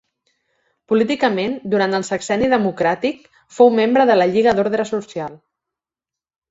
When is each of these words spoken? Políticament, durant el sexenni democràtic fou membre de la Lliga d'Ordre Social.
Políticament, 0.93 1.53
durant 1.75 1.93
el 1.99 2.07
sexenni 2.09 2.49
democràtic 2.55 3.31
fou 3.59 3.73
membre 3.83 4.09
de 4.13 4.21
la 4.21 4.29
Lliga 4.35 4.59
d'Ordre 4.61 4.93
Social. 4.97 5.39